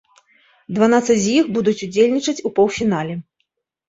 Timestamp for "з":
1.25-1.33